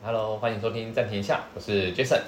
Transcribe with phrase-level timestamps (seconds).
[0.00, 2.20] Hello，欢迎收听暂停一下，我是 Jason。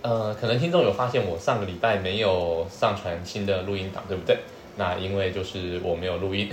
[0.00, 4.38] 呃，可能听众有发现我上个礼拜没有上传新的录音档，对不对？
[4.76, 6.48] 那因为就是我没有录音。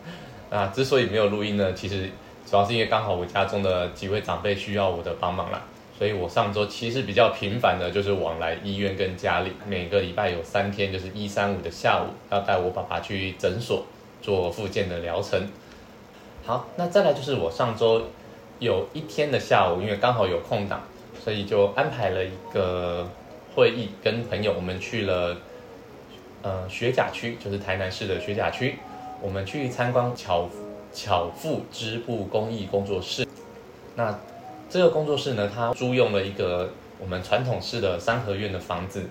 [0.50, 2.10] 那之所以没有录音呢，其实
[2.50, 5.62] 主要是因为刚好我家中的几位长辈需要我的帮忙啦，
[5.98, 13.84] 所以我上周其实比较频繁的就是往来医院跟家里，每个礼拜有三天，就是一三五的下午要带我爸爸去诊所
[14.22, 15.46] 做复健的疗程。
[16.46, 18.02] 好，那再来就是我上周
[18.58, 20.82] 有一天的下午，因为刚好有空档，
[21.22, 23.06] 所以就安排了一个
[23.54, 25.36] 会议，跟朋友我们去了
[26.42, 28.76] 呃学甲区，就是台南市的学甲区，
[29.20, 30.48] 我们去参观巧
[30.92, 33.26] 巧妇织布工艺工作室。
[33.94, 34.18] 那
[34.70, 39.04] 这个工作室呢，它租用了一个我们传统式的三合院的房子，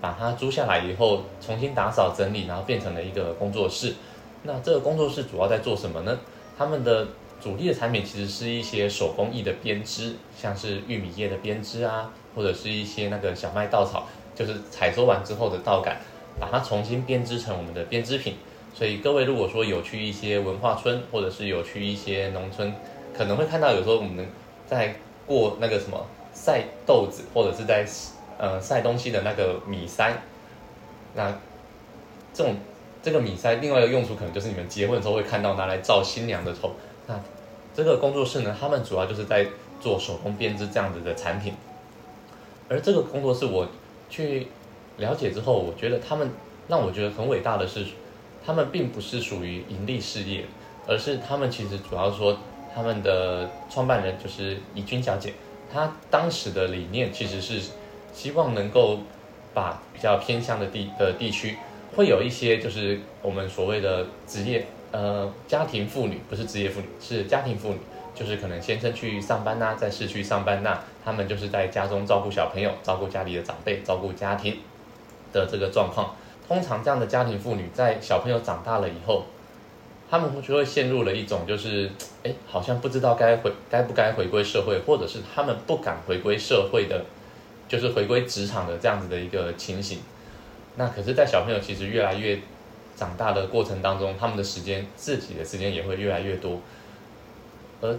[0.00, 3.94] 把它租下来以后，重新打扫整理，然后变成了一个工作室。
[4.42, 6.18] 那这个工作室主要在做什么呢？
[6.58, 7.06] 他们的
[7.40, 15.96] 主力的产品其实是一些手工艺的编织，像是玉米叶的编织啊，或者是一些那个小麦稻草，就是采收完之后的稻杆，
[16.38, 18.34] 把它重新编织成我们的编织品。
[18.74, 22.72] 所以各位如果说有去一些文化村，或者是有去一些农村，
[23.16, 24.26] 可能会看到有时候我们
[24.66, 24.94] 在
[25.26, 27.86] 过那个什么晒豆子，或者是在
[28.38, 30.12] 呃晒东西的那个米筛，
[31.14, 31.32] 那
[32.34, 32.54] 这种。
[33.02, 36.70] 这个米筛另外一个用处可能就是你们结婚的时候会看到拿来照新娘的头。
[37.10, 37.20] 那
[37.74, 39.44] 这个工作室呢，他们主要就是在
[39.80, 41.54] 做手工编织这样子的产品。
[42.68, 43.66] 而这个工作室我
[44.08, 44.46] 去
[44.98, 46.30] 了解之后，我觉得他们
[46.68, 47.84] 让我觉得很伟大的是，
[48.46, 50.44] 他们并不是属于盈利事业，
[50.86, 52.38] 而是他们其实主要说
[52.72, 55.34] 他们的创办人就是怡君小姐，
[55.72, 57.60] 她当时的理念其实是
[58.12, 59.00] 希望能够
[59.52, 61.56] 把比较偏乡的地的地区。
[61.96, 67.78] 会有一些就是我们所谓的职业呃家庭妇女，不是职业妇女，是家庭妇女，
[68.14, 74.58] 就是可能先生去上班呐，在市区上班呐，他们就是在家中照顾小朋友，照顾家里的长辈，照顾家庭
[75.32, 76.14] 的这个状况。
[76.48, 79.24] 通常这样的家庭妇女在小朋友长大了以后，
[80.10, 81.88] 他们就会陷入了一种就是
[82.24, 87.04] 哎，好像不知道该回该不该回归社会，或者是他们不敢回归社会的，
[87.68, 90.00] 就是回归职场的这样子的一个情形。
[90.74, 92.38] 那可是，在小朋友其实越来越
[92.96, 96.60] 长大的过程当中，他们的时间自己的时间也会越来越多，
[97.80, 97.98] 而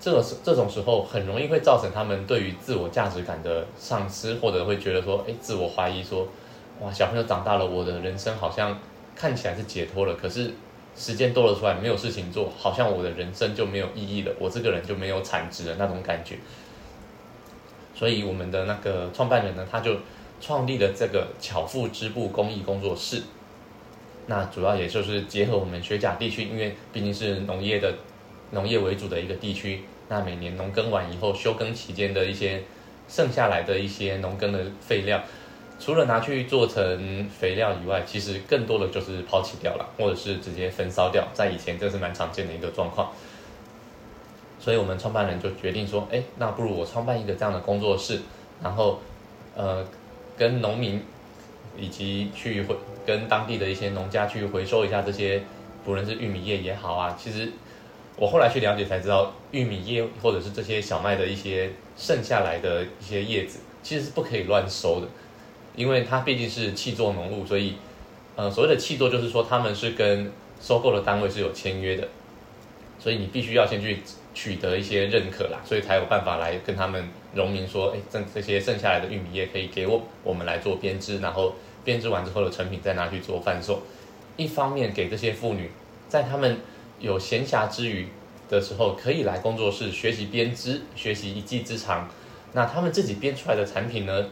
[0.00, 6.28] 这个这种时候很容易会造成他们对于自我价值感的丧失，或者会觉得说，哎，自我怀疑说，
[6.80, 8.78] 哇，小朋友长大了，我的人生好像
[9.16, 10.52] 看起来是解脱了，可是
[10.96, 16.36] 时间多了出来，没有事情做，好像我的人生就没有意义了，我这个人就没有产值的那种感觉。
[17.94, 19.96] 所以我们的那个创办人呢，他就。
[20.40, 23.20] 创立了这个巧妇织布工艺工作室，
[24.30, 27.94] 那主要也就是结合我们学甲地区，因为毕竟是农业的
[28.50, 32.62] 农业为主的一个地区，那每年农耕完以后休耕期间的一些
[33.08, 35.22] 剩下来的一些农耕的废料，
[35.80, 43.10] 除了拿去做成肥料以外，其实更多的就是抛弃掉了，或者是直接焚烧掉，在以前这是蛮常见的一个状况，
[44.60, 48.20] 所以我们创办人就决定说，哎，那不如我创办一个这样的工作室，
[48.62, 49.00] 然后
[49.56, 49.84] 呃。
[50.36, 51.02] 跟农民
[51.76, 55.42] 以及去回跟当地的一些农家去回收一下这些，
[55.84, 57.50] 不论是玉米叶也好啊，其实
[58.16, 65.06] 我后来去了解才知道，玉米叶或者是这些小麦的一些剩下来的一些叶子，其实是不可以乱收的，
[65.74, 67.74] 因为它毕竟是气作农务，所以
[68.36, 70.30] 呃所谓的气作就是说他们是跟
[70.60, 72.08] 收购的单位是有签约的，
[72.98, 73.98] 所以你必须要先去。
[74.34, 83.82] 取得一些认可啦，所以才有办法来跟他们农民说，哎，这这些剩下来的玉米叶可以给我我们来做编织，然后编织完之后的成品再拿去做贩售。
[84.36, 85.70] 一方面给这些妇女，
[86.08, 86.58] 在他们
[86.98, 88.08] 有闲暇之余
[88.48, 92.08] 的时候，可以来工作室学习编织，学习一技之长。
[92.52, 94.26] 那他们自己编出来的产品呢，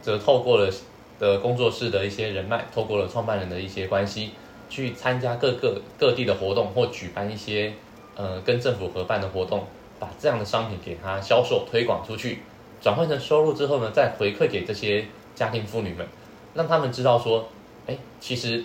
[0.00, 0.72] 则透过了
[1.18, 4.30] 的工作室的一些人脉，透过了创办人的一些关系，
[4.70, 7.72] 去参加各个各地的活动或举办一些。
[8.20, 9.64] 呃，跟政府合办的活动，
[9.98, 12.40] 把这样的商品给他销售推广出去，
[12.80, 16.06] 转换成收入之后呢，再回馈给这些家庭妇女们，
[16.54, 17.48] 让他们知道说，
[17.86, 18.64] 哎，其实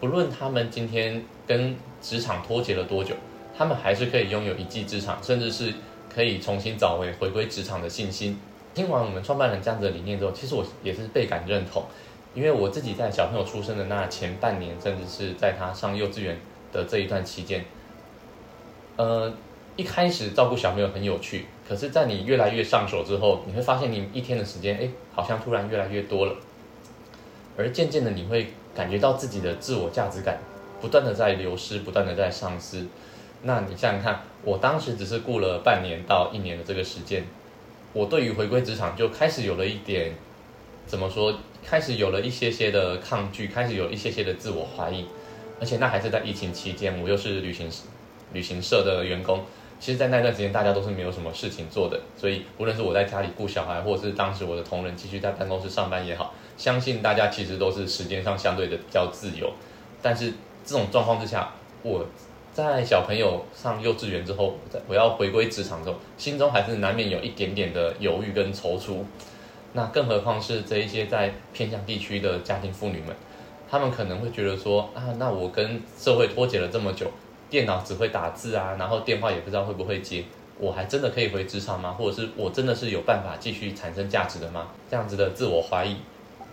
[0.00, 3.14] 不论他们今天跟职场脱节了多久，
[3.56, 5.72] 他们还是可以拥有一技之长，甚至是
[6.12, 8.38] 可以重新找回回归职场的信心。
[8.72, 11.82] 听完我们创办人这样子的理念之后，其实我也是倍感认同，
[12.34, 16.38] 因为我自己在小朋友出生的那前半年，甚至是在他上幼稚园
[16.72, 17.64] 的这一段期间。
[18.96, 19.32] 呃，
[19.80, 26.36] 一开始照顾小朋友很有趣，可是，在你越来越上手之后，你会发现你一天的时间，哎，好像突然越来越多了，
[27.56, 30.38] 而渐渐的，你会感觉到自己的自我价值感
[30.82, 32.84] 不断的在流失，不断的在丧失。
[33.44, 37.24] 那你想想看，我当时只是雇了半年到一年的这个时间，
[37.94, 40.12] 我对于回归职场就开始有了一点，
[40.86, 41.34] 怎么说？
[41.64, 45.06] 开始有了一些些的抗拒，开始有一些些的自我怀疑，
[45.58, 47.66] 而且那还是在疫情期间，我又是旅行
[48.34, 49.42] 旅行社的员工。
[49.80, 59.50] 其实，在那段时间，大家都是没有什么事情做的，所以无论是我在家里顾小孩，或者是当时我的同仁继续在办公室上班也好，相信大家其实都是时间上相对的比较自由。
[60.02, 60.34] 但是
[60.66, 61.50] 这种状况之下，
[61.82, 62.04] 我
[62.52, 64.54] 在小朋友上幼稚园之后，
[64.86, 69.02] 我要回归职场之后，心中还是难免有一点点的犹豫跟踌躇。
[69.72, 73.16] 那更何况是这一些在偏向地区的家庭妇女们，
[73.70, 77.10] 她们可能会觉得说啊，那我跟社会脱节了这么久。
[77.50, 80.24] 电脑只会打字啊，然后电话也不知道会不会接，
[80.58, 81.90] 我还真的可以回职场吗？
[81.90, 84.68] 或者是我真的是有办法继续产生价值的吗？
[84.88, 85.96] 这样子的自我怀疑，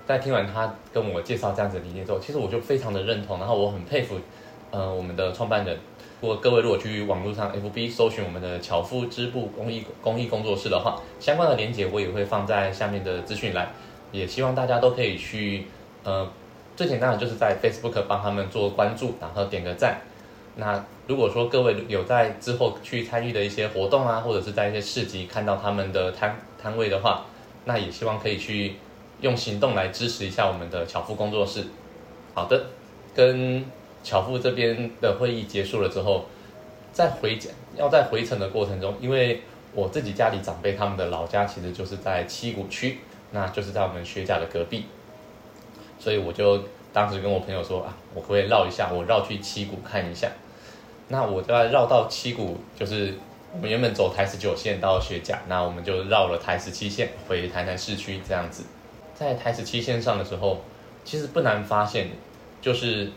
[0.08, 4.16] 在听完他跟我介绍这样子的理念之后，其实我就非常的认同，然后我很佩服，
[4.72, 5.78] 呃，我们的创办人。
[6.20, 13.72] 如果各位如果去网络上 FB 搜寻我们的巧夫织布公益公益工作室的话，相关的链接我也会放在下面的资讯栏，
[14.12, 15.68] 也希望大家都可以去，
[16.04, 16.28] 呃，
[16.76, 20.02] 最简单的就是在 Facebook 帮他们做关注，然后点个赞。
[20.60, 27.26] 那如果说各位有在之后去参与的一些活动啊，或者是在一些市集看到他们的摊摊位的话，
[27.66, 28.76] 那也希望可以去
[29.22, 31.66] 用行动来支持一下我们的巧妇工作室。
[32.34, 32.66] 好的，
[33.16, 33.64] 跟
[34.04, 36.26] 巧妇这边的会议结束了之后，
[36.92, 37.38] 在回
[37.76, 39.44] 要在回程的过程中，因为
[39.74, 42.98] 我自己家里长辈他们的老家其实就是在七股区，
[43.32, 44.86] 那就是在我们学甲的隔壁，
[46.00, 50.32] 所以我就当时跟我朋友说啊，我可不可以绕一下，我绕去七股看一下。
[51.10, 53.14] 那我就要绕到七股，就是
[53.54, 58.66] 我们原本走台十九线到学甲，那我们就绕了台十七线回台南市区这样子。
[59.16, 60.62] 在台十七线上的时候，
[61.06, 62.10] 其实不难发现，
[62.62, 63.10] 就是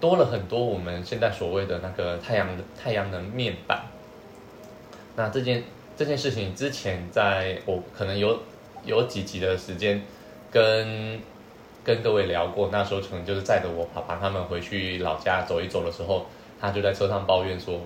[0.00, 2.48] 多了很多我们现在所谓的那个太阳
[2.80, 3.82] 太阳能面板。
[5.16, 5.64] 那这件
[5.96, 8.40] 这件事情之前，在我可能有
[8.84, 10.00] 有几集的时间
[10.52, 11.20] 跟
[11.82, 16.26] 跟各位聊过，那时候可能就是载着我爸爸他们回去老家走一走的时候。
[16.62, 17.80] 他就在车上抱怨说：“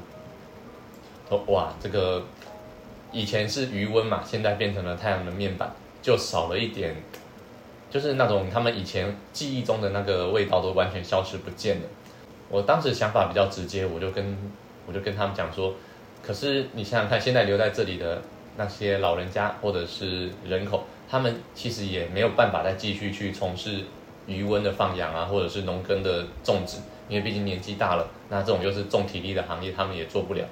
[1.30, 2.22] 说哇，这个
[3.10, 6.94] 以前是余温嘛，现在变成了太阳能面板，就少了一点，
[7.90, 11.88] 就是那种他们以前记忆中的那个味道都完全消失不见了。”
[12.50, 14.36] 我当时想法比较直接，我就跟
[14.86, 15.72] 我就跟他们讲说
[16.22, 18.20] ：“可是你想想看，现在留在这里的
[18.58, 23.84] 那些老人家或者是人口，他们其实也没有办法再继续去从事
[24.26, 26.76] 余温的放养啊，或者是农耕的种植。”
[27.08, 30.44] 因为毕竟年纪大了，那这种就是重体力的行业，他们也做不了。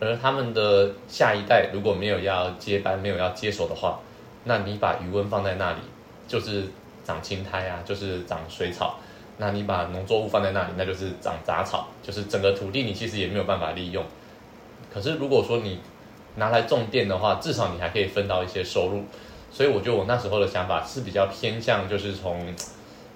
[0.00, 4.00] 而他们的下一代如果没有要接班，没有要接手的话，
[4.42, 5.78] 那你把余温放在那里，
[6.26, 6.64] 就是
[7.04, 8.98] 长青苔啊，就是长水草。
[9.38, 14.04] 那你把农作物放在那里，那就是长杂草，就是整个土地你其实也没有办法利用。
[14.92, 15.78] 可是如果说你
[16.36, 19.04] 拿来种电的话，至少你还可以分到一些收入。
[19.52, 22.52] 所以我觉得我那时候的想法是比较偏向，就是从。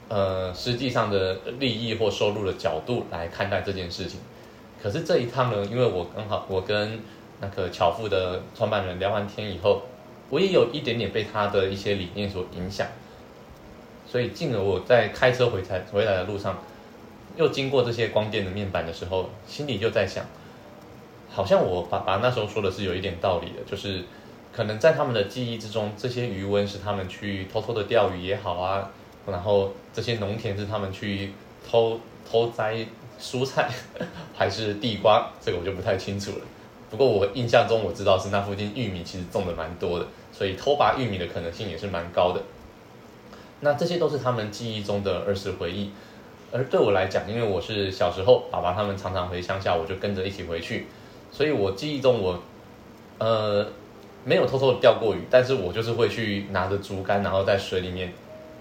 [0.09, 4.19] 呃，实际上的利益或收入的角度来看待这件事情，
[4.83, 7.01] 可是这一趟呢，因为我刚好我跟
[7.41, 9.83] 那个巧妇的创办人聊完天以后，
[10.31, 12.87] 我也有一点点被他的一些理念所影响，
[14.07, 16.59] 所以进而我在开车回才回来的路上，
[17.37, 20.25] 又经过这些光电的面板的时候，心里就在想，
[21.29, 24.05] 好像我爸爸那时候说的是有一点道理的，就是
[24.55, 28.91] 可能在他们的记忆之中，这些余温是他们去偷偷的钓鱼也好啊。
[29.31, 31.33] 然后这些农田是他们去
[31.69, 32.87] 偷偷摘
[33.21, 33.71] 蔬菜，
[34.37, 35.31] 还是地瓜？
[35.41, 36.39] 这个我就不太清楚了。
[36.91, 42.41] 不过我印象中我知道是那附近玉米其实种的蛮多的，所以偷拔玉米的可能性也是蛮高的。
[43.61, 45.91] 那这些都是他们记忆中的儿时回忆。
[46.51, 50.87] 而对我来讲，因为我是小时候爸爸他们常常回乡下，我就跟着一起回去，
[51.31, 52.41] 所以我记忆中我
[53.19, 53.67] 呃
[54.25, 58.13] 没有偷偷的钓过鱼，但是我就是会去拿着竹竿，然后在水里面。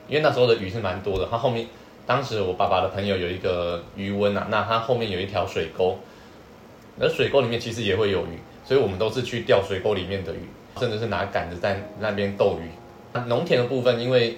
[0.07, 1.67] 因为那时候的鱼是蛮多的，它后面
[2.05, 5.97] 当时我爸爸的朋友有一个渔温啊，那它后面有一条水沟，
[6.99, 10.39] 而水沟里面其实也会有鱼，所以我们都是去钓水沟里面的鱼，
[10.79, 12.69] 甚至是拿杆子在那边逗鱼。
[13.27, 14.37] 农田的部分，因为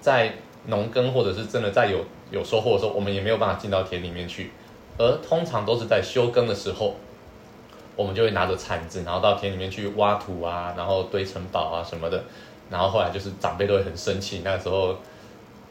[0.00, 0.32] 在
[0.66, 4.52] 农耕或者是真的在有有收获的时候，我们也没有办法进到田里面去，
[4.96, 6.96] 而通常都是在休耕的时候，
[7.96, 12.24] 我们就会拿着铲子，然后到田里面去挖土啊，然后堆城堡啊什么的。
[12.70, 14.96] 然后后来就是长辈都会很生气，那时候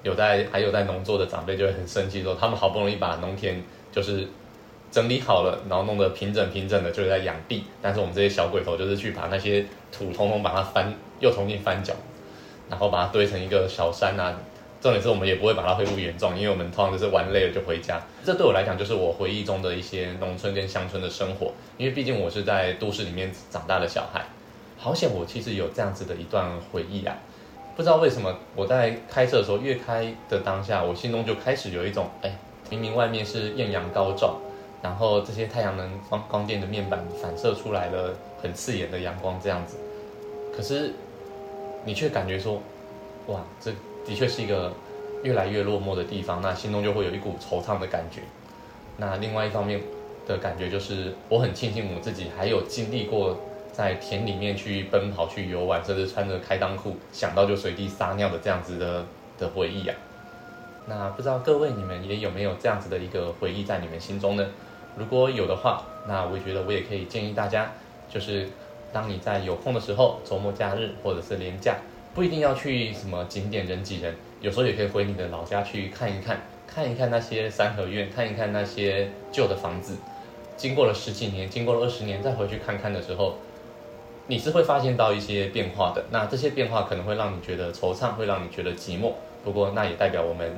[0.03, 4.27] 有在还有在农作的长辈就会很生气，说他们好不容易把农田就是
[4.91, 11.94] 整理好了，然后弄得平整平整的，就是在养地，但是我们这些小鬼头就是去把那些土通通把它翻，又重新翻搅，
[12.70, 14.36] 然后把它堆成一个小山啊，
[14.82, 18.01] 重点是我们也不会把它恢复原状，因为我们通常都是玩累了就回家。
[18.25, 24.25] 这对我来讲就是我回忆中的一些农村跟乡村的生活，因为毕竟我是在都市里面长大的小孩。
[24.81, 27.13] 好险，我其实有这样子的一段回忆啊！
[27.75, 32.38] 不知道为什么我在开车的时候，越开的当下，我心中就开始有一种，哎，
[32.69, 34.38] 明明外面是艳阳高照，
[34.81, 39.75] 然后这些太阳能光光电的面板反射出来了很刺眼的阳光这样子，
[40.55, 40.93] 可是
[41.83, 42.62] 你却感觉说，
[43.27, 43.71] 哇，这
[44.05, 44.71] 的确是一个
[45.24, 48.21] 越来越落寞的地方，那心中就会有一股惆怅的感觉。
[48.95, 49.81] 那另外一方面
[50.25, 53.38] 的感觉就是，我很庆幸我自己还有经历过。
[53.79, 59.05] 在田里面去奔跑、去游玩，甚至穿着开裆裤，想到就随地撒尿的这样子的
[59.38, 59.95] 的回忆啊。
[60.86, 64.45] 那不知道各位你们也有没有这样子的一个回忆在你们心中呢？
[64.98, 67.71] 如果有的话，那我觉得我也可以建议大家，
[68.09, 68.50] 就是
[68.91, 71.77] 当你在有空的时候，周末假日或者是年假，
[72.13, 79.95] 不一定要去什么景点人挤人，有时候也可以回你的老家去看一看，看一看那些三合院，看一看那些旧的房子。
[80.57, 83.38] 经过了十几年，经过了二十年，再回去看看的时候。
[84.29, 89.12] 你是会发现到一些变化的，那这些变化可能会让你觉得惆怅，会让你觉得寂寞。
[89.43, 90.55] 不过那也代表我们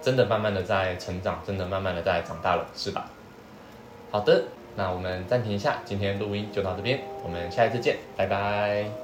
[0.00, 3.10] 真的慢慢的在成长，真的慢慢的在长大了，是吧？
[4.10, 4.44] 好的，
[4.76, 9.03] 那我们暂停一下，今天录音就到这边，我们下一次见，拜拜。